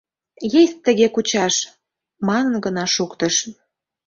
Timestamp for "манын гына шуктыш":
2.27-3.35